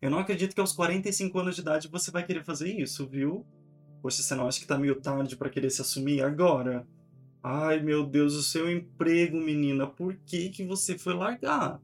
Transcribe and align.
Eu 0.00 0.10
não 0.10 0.18
acredito 0.18 0.54
que 0.54 0.60
aos 0.60 0.72
45 0.72 1.38
anos 1.40 1.56
de 1.56 1.60
idade 1.60 1.88
você 1.88 2.10
vai 2.10 2.24
querer 2.24 2.44
fazer 2.44 2.72
isso, 2.72 3.06
viu? 3.06 3.44
Poxa, 4.00 4.22
você 4.22 4.34
não 4.34 4.46
acha 4.46 4.60
que 4.60 4.66
tá 4.66 4.78
meio 4.78 5.00
tarde 5.00 5.36
para 5.36 5.50
querer 5.50 5.70
se 5.70 5.80
assumir 5.80 6.22
agora? 6.22 6.86
Ai, 7.42 7.80
meu 7.80 8.06
Deus, 8.06 8.34
o 8.34 8.42
seu 8.42 8.70
emprego, 8.70 9.36
menina, 9.36 9.86
por 9.86 10.14
que 10.24 10.50
que 10.50 10.64
você 10.64 10.96
foi 10.96 11.14
largar? 11.14 11.80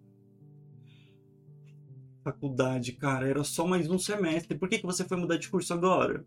Faculdade, 2.22 2.92
cara, 2.92 3.28
era 3.28 3.42
só 3.42 3.66
mais 3.66 3.90
um 3.90 3.98
semestre. 3.98 4.56
Por 4.56 4.68
que 4.68 4.78
que 4.78 4.86
você 4.86 5.04
foi 5.04 5.16
mudar 5.16 5.36
de 5.36 5.48
curso 5.48 5.74
agora? 5.74 6.24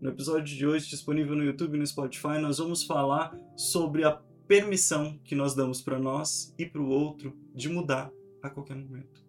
No 0.00 0.08
episódio 0.08 0.56
de 0.56 0.66
hoje, 0.66 0.88
disponível 0.88 1.36
no 1.36 1.44
YouTube 1.44 1.76
e 1.76 1.78
no 1.78 1.86
Spotify, 1.86 2.38
nós 2.40 2.58
vamos 2.58 2.84
falar 2.84 3.36
sobre 3.56 4.04
a 4.04 4.12
permissão 4.48 5.18
que 5.22 5.34
nós 5.34 5.54
damos 5.54 5.82
para 5.82 5.98
nós 5.98 6.54
e 6.58 6.66
para 6.66 6.80
o 6.80 6.88
outro 6.88 7.36
de 7.54 7.68
mudar 7.68 8.10
a 8.42 8.50
qualquer 8.50 8.76
momento. 8.76 9.24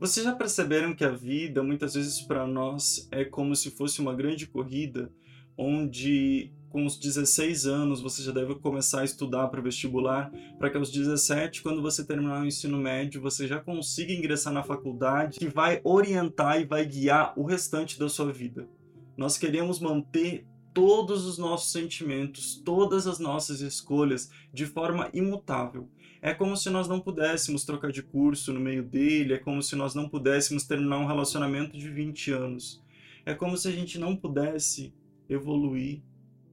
Vocês 0.00 0.24
já 0.24 0.32
perceberam 0.32 0.94
que 0.94 1.04
a 1.04 1.10
vida, 1.10 1.60
muitas 1.60 1.94
vezes 1.94 2.20
para 2.20 2.46
nós, 2.46 3.08
é 3.10 3.24
como 3.24 3.56
se 3.56 3.70
fosse 3.72 4.00
uma 4.00 4.14
grande 4.14 4.46
corrida 4.46 5.10
onde 5.56 6.52
com 6.68 6.86
os 6.86 6.96
16 6.96 7.66
anos 7.66 8.00
você 8.00 8.22
já 8.22 8.30
deve 8.30 8.54
começar 8.56 9.00
a 9.00 9.04
estudar 9.04 9.48
para 9.48 9.58
o 9.58 9.62
vestibular, 9.62 10.30
para 10.56 10.70
que 10.70 10.76
aos 10.76 10.92
17, 10.92 11.62
quando 11.62 11.82
você 11.82 12.04
terminar 12.04 12.42
o 12.42 12.46
ensino 12.46 12.78
médio, 12.78 13.20
você 13.20 13.48
já 13.48 13.58
consiga 13.58 14.12
ingressar 14.12 14.52
na 14.52 14.62
faculdade 14.62 15.38
que 15.38 15.48
vai 15.48 15.80
orientar 15.82 16.60
e 16.60 16.64
vai 16.64 16.84
guiar 16.86 17.32
o 17.36 17.44
restante 17.44 17.98
da 17.98 18.08
sua 18.08 18.32
vida. 18.32 18.68
Nós 19.16 19.36
queremos 19.36 19.80
manter 19.80 20.46
todos 20.78 21.26
os 21.26 21.38
nossos 21.38 21.72
sentimentos, 21.72 22.54
todas 22.64 23.08
as 23.08 23.18
nossas 23.18 23.60
escolhas 23.60 24.30
de 24.54 24.64
forma 24.64 25.10
imutável. 25.12 25.90
É 26.22 26.32
como 26.32 26.56
se 26.56 26.70
nós 26.70 26.86
não 26.86 27.00
pudéssemos 27.00 27.64
trocar 27.64 27.90
de 27.90 28.00
curso 28.00 28.52
no 28.52 28.60
meio 28.60 28.84
dele, 28.84 29.34
é 29.34 29.38
como 29.38 29.60
se 29.60 29.74
nós 29.74 29.92
não 29.92 30.08
pudéssemos 30.08 30.62
terminar 30.62 30.98
um 30.98 31.06
relacionamento 31.06 31.76
de 31.76 31.90
20 31.90 32.30
anos. 32.30 32.80
É 33.26 33.34
como 33.34 33.56
se 33.56 33.66
a 33.66 33.72
gente 33.72 33.98
não 33.98 34.14
pudesse 34.14 34.94
evoluir, 35.28 36.00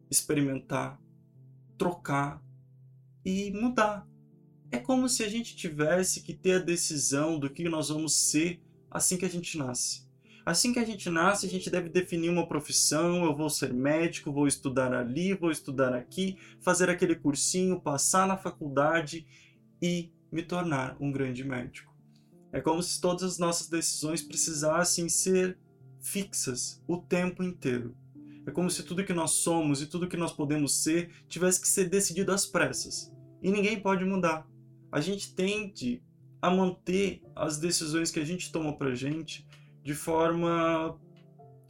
experimentar, 0.09 0.99
trocar 1.77 2.43
e 3.23 3.51
mudar. 3.51 4.07
É 4.71 4.79
como 4.79 5.07
se 5.07 5.23
a 5.23 5.29
gente 5.29 5.55
tivesse 5.55 6.23
que 6.23 6.33
ter 6.33 6.53
a 6.53 6.65
decisão 6.65 7.37
do 7.37 7.47
que 7.47 7.69
nós 7.69 7.89
vamos 7.89 8.15
ser 8.15 8.59
assim 8.89 9.17
que 9.17 9.25
a 9.25 9.29
gente 9.29 9.55
nasce. 9.55 10.03
Assim 10.45 10.71
que 10.71 10.79
a 10.79 10.85
gente 10.85 11.09
nasce, 11.09 11.47
a 11.47 11.49
gente 11.49 11.71
deve 11.71 11.89
definir 11.89 12.29
uma 12.29 12.47
profissão. 12.47 13.25
Eu 13.25 13.35
vou 13.35 13.49
ser 13.49 13.73
médico, 13.73 14.31
vou 14.31 14.47
estudar 14.47 14.93
ali, 14.93 15.33
vou 15.33 15.49
estudar 15.49 15.93
aqui, 15.93 16.37
fazer 16.61 16.87
aquele 16.87 17.15
cursinho, 17.15 17.81
passar 17.81 18.27
na 18.27 18.37
faculdade 18.37 19.25
e 19.81 20.11
me 20.31 20.43
tornar 20.43 20.95
um 20.99 21.11
grande 21.11 21.43
médico. 21.43 21.95
É 22.51 22.61
como 22.61 22.81
se 22.83 23.01
todas 23.01 23.23
as 23.23 23.39
nossas 23.39 23.67
decisões 23.67 24.21
precisassem 24.21 25.09
ser 25.09 25.57
fixas 25.99 26.81
o 26.87 26.97
tempo 26.97 27.41
inteiro. 27.41 27.95
É 28.45 28.51
como 28.51 28.69
se 28.69 28.83
tudo 28.83 29.03
que 29.03 29.13
nós 29.13 29.31
somos 29.31 29.81
e 29.81 29.87
tudo 29.87 30.07
que 30.07 30.15
nós 30.15 30.31
podemos 30.31 30.83
ser 30.83 31.09
tivesse 31.27 31.59
que 31.59 31.67
ser 31.67 31.89
decidido 31.89 32.31
às 32.31 32.45
pressas. 32.45 33.11
E 33.41 33.49
ninguém 33.49 33.79
pode 33.79 34.05
mudar. 34.05 34.47
A 34.91 35.01
gente 35.01 35.33
tende 35.33 36.03
a 36.39 36.51
manter 36.51 37.23
as 37.35 37.57
decisões 37.57 38.11
que 38.11 38.19
a 38.19 38.23
gente 38.23 38.51
toma 38.51 38.77
pra 38.77 38.93
gente 38.93 39.47
de 39.85 39.93
forma 39.93 40.99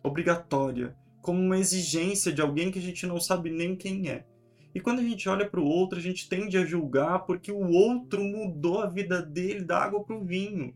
obrigatória, 0.02 0.95
como 1.21 1.41
uma 1.41 1.59
exigência 1.59 2.31
de 2.31 2.41
alguém 2.41 2.72
que 2.72 2.80
a 2.80 2.81
gente 2.81 3.05
não 3.05 3.19
sabe 3.19 3.49
nem 3.49 3.75
quem 3.75 4.09
é. 4.09 4.25
E 4.73 4.80
quando 4.80 4.99
a 4.99 5.03
gente 5.03 5.27
olha 5.27 5.49
para 5.49 5.59
o 5.59 5.66
outro, 5.66 5.99
a 5.99 6.02
gente 6.02 6.30
tende 6.30 6.57
a 6.57 6.63
julgar 6.63 7.25
porque 7.25 7.52
o 7.52 7.67
outro 7.67 8.23
mudou 8.23 8.80
a 8.80 8.88
vida 8.88 9.22
dele 9.22 9.66
da 9.66 9.80
água 9.80 10.02
para 10.02 10.16
o 10.16 10.23
vinho. 10.23 10.73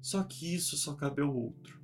Só 0.00 0.24
que 0.24 0.52
isso 0.52 0.76
só 0.76 0.94
cabe 0.94 1.22
ao 1.22 1.32
outro. 1.32 1.80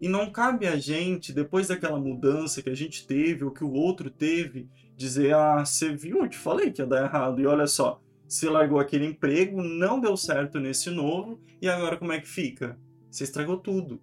E 0.00 0.08
não 0.08 0.32
cabe 0.32 0.66
a 0.66 0.76
gente, 0.76 1.32
depois 1.32 1.68
daquela 1.68 2.00
mudança 2.00 2.60
que 2.60 2.70
a 2.70 2.76
gente 2.76 3.06
teve 3.06 3.44
ou 3.44 3.52
que 3.52 3.62
o 3.62 3.72
outro 3.72 4.10
teve, 4.10 4.68
dizer: 4.96 5.32
Ah, 5.32 5.64
você 5.64 5.94
viu? 5.94 6.22
Eu 6.22 6.28
te 6.28 6.36
falei 6.36 6.72
que 6.72 6.82
ia 6.82 6.86
dar 6.86 7.04
errado. 7.04 7.40
E 7.40 7.46
olha 7.46 7.68
só, 7.68 8.00
você 8.26 8.48
largou 8.48 8.80
aquele 8.80 9.06
emprego, 9.06 9.62
não 9.62 10.00
deu 10.00 10.16
certo 10.16 10.58
nesse 10.58 10.90
novo, 10.90 11.40
e 11.62 11.68
agora 11.68 11.96
como 11.96 12.12
é 12.12 12.20
que 12.20 12.28
fica? 12.28 12.76
Você 13.10 13.24
estragou 13.24 13.56
tudo 13.56 14.00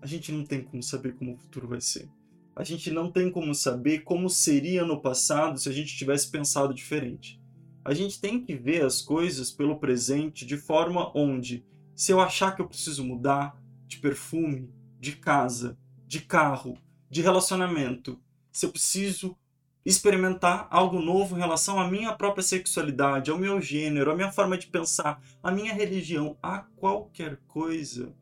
a 0.00 0.06
gente 0.06 0.32
não 0.32 0.44
tem 0.44 0.62
como 0.62 0.82
saber 0.82 1.14
como 1.14 1.34
o 1.34 1.36
futuro 1.36 1.68
vai 1.68 1.80
ser. 1.80 2.08
A 2.54 2.64
gente 2.64 2.90
não 2.90 3.10
tem 3.10 3.30
como 3.30 3.54
saber 3.54 4.00
como 4.00 4.28
seria 4.28 4.84
no 4.84 5.00
passado 5.00 5.58
se 5.58 5.68
a 5.68 5.72
gente 5.72 5.96
tivesse 5.96 6.30
pensado 6.30 6.74
diferente. 6.74 7.40
A 7.84 7.94
gente 7.94 8.20
tem 8.20 8.44
que 8.44 8.54
ver 8.54 8.84
as 8.84 9.00
coisas 9.00 9.50
pelo 9.50 9.78
presente 9.78 10.44
de 10.44 10.56
forma 10.56 11.10
onde, 11.16 11.64
se 11.94 12.12
eu 12.12 12.20
achar 12.20 12.54
que 12.54 12.60
eu 12.60 12.68
preciso 12.68 13.04
mudar 13.04 13.60
de 13.86 13.98
perfume, 13.98 14.70
de 14.98 15.12
casa, 15.12 15.78
de 16.06 16.20
carro, 16.20 16.76
de 17.08 17.22
relacionamento, 17.22 18.20
se 18.52 18.66
eu 18.66 18.70
preciso 18.70 19.36
experimentar 19.84 20.66
algo 20.70 21.00
novo 21.00 21.36
em 21.36 21.38
relação 21.38 21.80
à 21.80 21.88
minha 21.88 22.12
própria 22.12 22.42
sexualidade, 22.42 23.30
ao 23.30 23.38
meu 23.38 23.60
gênero, 23.60 24.10
à 24.10 24.14
minha 24.14 24.30
forma 24.30 24.58
de 24.58 24.66
pensar, 24.66 25.22
à 25.42 25.50
minha 25.50 25.72
religião, 25.72 26.36
a 26.42 26.58
qualquer 26.58 27.38
coisa, 27.46 28.12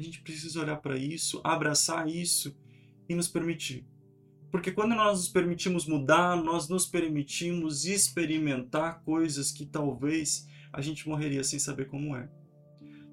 a 0.00 0.02
gente 0.02 0.22
precisa 0.22 0.60
olhar 0.60 0.76
para 0.76 0.96
isso, 0.96 1.40
abraçar 1.44 2.08
isso 2.08 2.56
e 3.06 3.14
nos 3.14 3.28
permitir. 3.28 3.84
Porque 4.50 4.72
quando 4.72 4.94
nós 4.94 5.18
nos 5.18 5.28
permitimos 5.28 5.86
mudar, 5.86 6.36
nós 6.36 6.68
nos 6.68 6.86
permitimos 6.86 7.84
experimentar 7.84 9.02
coisas 9.02 9.52
que 9.52 9.66
talvez 9.66 10.48
a 10.72 10.80
gente 10.80 11.06
morreria 11.06 11.44
sem 11.44 11.58
saber 11.58 11.86
como 11.86 12.16
é. 12.16 12.28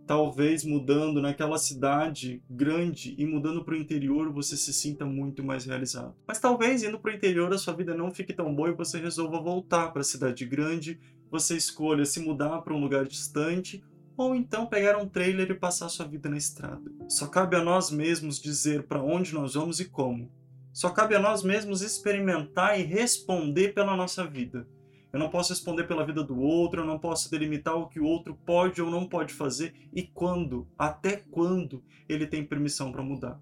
Talvez 0.07 0.63
mudando 0.63 1.21
naquela 1.21 1.57
cidade 1.57 2.41
grande 2.49 3.13
e 3.17 3.25
mudando 3.25 3.65
para 3.65 3.73
o 3.73 3.77
interior 3.77 4.31
você 4.31 4.55
se 4.55 4.71
sinta 4.71 5.05
muito 5.05 5.43
mais 5.43 5.65
realizado. 5.65 6.15
Mas 6.25 6.39
talvez 6.39 6.81
indo 6.81 6.97
para 6.97 7.11
o 7.11 7.15
interior 7.15 7.53
a 7.53 7.57
sua 7.57 7.73
vida 7.73 7.93
não 7.93 8.09
fique 8.09 8.33
tão 8.33 8.55
boa 8.55 8.69
e 8.69 8.75
você 8.75 8.97
resolva 8.97 9.41
voltar 9.41 9.91
para 9.91 10.01
a 10.01 10.05
cidade 10.05 10.45
grande, 10.45 10.97
você 11.29 11.57
escolha 11.57 12.05
se 12.05 12.21
mudar 12.21 12.61
para 12.61 12.73
um 12.73 12.79
lugar 12.79 13.05
distante 13.05 13.83
ou 14.17 14.35
então 14.35 14.65
pegar 14.65 14.97
um 14.97 15.07
trailer 15.07 15.51
e 15.51 15.55
passar 15.55 15.87
sua 15.89 16.07
vida 16.07 16.27
na 16.27 16.37
estrada. 16.37 16.91
Só 17.07 17.27
cabe 17.27 17.55
a 17.55 17.63
nós 17.63 17.91
mesmos 17.91 18.41
dizer 18.41 18.83
para 18.83 19.01
onde 19.01 19.33
nós 19.33 19.53
vamos 19.53 19.79
e 19.79 19.85
como. 19.85 20.31
Só 20.73 20.89
cabe 20.89 21.15
a 21.15 21.19
nós 21.19 21.43
mesmos 21.43 21.81
experimentar 21.81 22.79
e 22.79 22.83
responder 22.83 23.73
pela 23.73 23.95
nossa 23.95 24.25
vida. 24.25 24.67
Eu 25.13 25.19
não 25.19 25.29
posso 25.29 25.53
responder 25.53 25.85
pela 25.85 26.05
vida 26.05 26.23
do 26.23 26.37
outro, 26.39 26.81
eu 26.81 26.85
não 26.85 26.99
posso 26.99 27.31
delimitar 27.31 27.75
o 27.75 27.87
que 27.87 27.99
o 27.99 28.05
outro 28.05 28.35
pode 28.45 28.81
ou 28.81 28.89
não 28.89 29.07
pode 29.07 29.33
fazer 29.33 29.73
e 29.93 30.03
quando, 30.03 30.67
até 30.77 31.17
quando 31.31 31.83
ele 32.09 32.27
tem 32.27 32.43
permissão 32.43 32.91
para 32.91 33.03
mudar. 33.03 33.39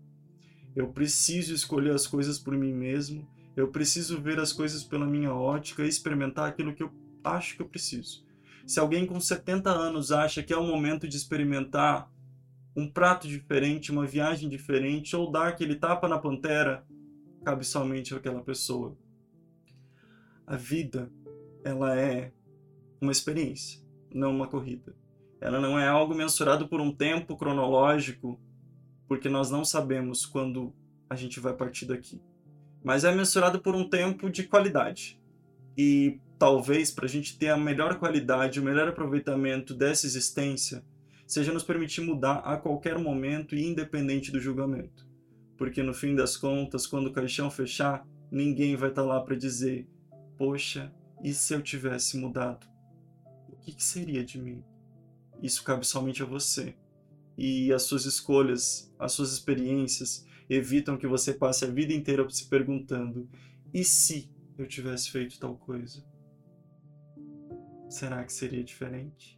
Eu 0.76 0.90
preciso 0.90 1.54
escolher 1.54 1.92
as 1.92 2.06
coisas 2.06 2.38
por 2.38 2.56
mim 2.56 2.74
mesmo, 2.74 3.28
eu 3.56 3.70
preciso 3.70 4.22
ver 4.22 4.40
as 4.40 4.52
coisas 4.52 4.84
pela 4.84 5.06
minha 5.06 5.34
ótica 5.34 5.84
e 5.84 5.90
experimentar 5.90 6.48
aquilo 6.48 6.74
que 6.74 6.84
eu 6.84 6.92
acho 7.24 7.56
que 7.56 7.62
eu 7.62 7.68
preciso. 7.68 8.26
Se 8.66 8.80
alguém 8.80 9.06
com 9.06 9.20
70 9.20 9.70
anos 9.70 10.12
acha 10.12 10.42
que 10.42 10.52
é 10.52 10.58
o 10.58 10.64
momento 10.64 11.08
de 11.08 11.16
experimentar 11.16 12.12
um 12.76 12.90
prato 12.90 13.28
diferente, 13.28 13.92
uma 13.92 14.06
viagem 14.06 14.50
diferente, 14.50 15.16
ou 15.16 15.32
dar 15.32 15.48
aquele 15.48 15.76
tapa 15.76 16.08
na 16.08 16.18
pantera, 16.18 16.86
cabe 17.44 17.64
somente 17.64 18.14
àquela 18.14 18.42
pessoa. 18.42 18.98
A 20.48 20.56
vida, 20.56 21.12
ela 21.64 21.96
é 21.96 22.34
uma 23.00 23.12
experiência, 23.12 23.82
não 24.14 24.36
uma 24.36 24.48
corrida. 24.48 24.96
Ela 25.40 25.60
não 25.62 25.80
é 25.80 25.88
algo 25.88 26.16
mensurado 26.16 26.68
por 26.68 26.82
um 26.82 26.92
tempo 26.92 27.38
cronológico, 27.38 28.40
porque 29.08 29.30
nós 29.30 29.52
não 29.52 29.64
sabemos 29.64 30.26
quando 30.26 30.74
a 31.10 31.16
gente 31.16 31.40
vai 31.40 31.54
partir 31.54 31.86
daqui. 31.86 32.20
Mas 32.84 33.04
é 33.04 33.14
mensurado 33.14 33.60
por 33.60 33.76
um 33.76 33.88
tempo 33.88 34.30
de 34.30 34.44
qualidade. 34.44 35.20
E 35.78 36.20
talvez 36.38 36.92
para 36.92 37.06
a 37.06 37.10
gente 37.10 37.38
ter 37.38 37.50
a 37.50 37.58
melhor 37.58 37.98
qualidade, 37.98 38.60
o 38.60 38.64
melhor 38.64 38.88
aproveitamento 38.88 39.74
dessa 39.74 40.06
existência, 40.06 40.84
seja 41.26 41.54
nos 41.54 41.64
permitir 41.64 42.02
mudar 42.02 42.38
a 42.40 42.58
qualquer 42.58 43.00
momento 43.00 43.56
e 43.56 43.66
independente 43.66 44.32
do 44.32 44.40
julgamento. 44.40 45.08
Porque 45.58 45.82
no 45.82 45.94
fim 45.94 46.16
das 46.16 46.36
contas, 46.36 46.86
quando 46.86 47.08
o 47.08 47.14
caixão 47.14 47.50
fechar, 47.50 48.06
ninguém 48.30 48.76
vai 48.76 48.90
estar 48.90 49.02
tá 49.02 49.08
lá 49.08 49.22
para 49.22 49.36
dizer: 49.36 49.88
Poxa, 50.38 50.94
e 51.24 51.34
se 51.34 51.54
eu 51.54 51.62
tivesse 51.62 52.18
mudado? 52.18 52.68
O 53.50 53.56
que, 53.58 53.74
que 53.74 53.84
seria 53.84 54.24
de 54.24 54.38
mim? 54.40 54.64
Isso 55.42 55.64
cabe 55.64 55.86
somente 55.86 56.22
a 56.22 56.26
você. 56.26 56.76
E 57.38 57.72
as 57.74 57.84
suas 57.84 58.06
escolhas, 58.06 58.94
as 59.00 59.12
suas 59.14 59.32
experiências 59.32 60.26
evitam 60.50 60.98
que 60.98 61.08
você 61.08 61.34
passe 61.34 61.66
a 61.66 61.70
vida 61.70 61.94
inteira 61.94 62.30
se 62.30 62.46
perguntando: 62.48 63.30
e 63.74 63.84
se 63.84 64.30
eu 64.58 64.68
tivesse 64.68 65.10
feito 65.10 65.40
tal 65.40 65.56
coisa? 65.56 66.04
Será 67.88 68.24
que 68.24 68.34
seria 68.34 68.64
diferente? 68.64 69.35